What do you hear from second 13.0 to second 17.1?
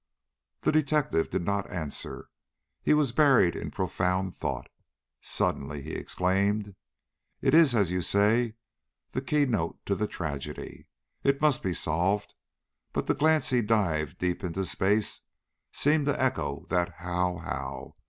the glance he dived deep into space seemed to echo that